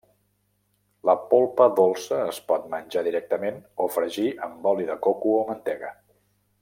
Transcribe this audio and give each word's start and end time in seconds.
La 1.09 1.13
polpa 1.33 1.67
dolça 1.81 2.17
es 2.31 2.39
pot 2.51 2.65
menjar 2.75 3.03
directament 3.09 3.61
o 3.85 3.89
fregir 3.99 4.27
amb 4.49 4.67
oli 4.73 4.89
de 4.91 4.97
coco 5.09 5.37
o 5.43 5.45
mantega. 5.53 5.93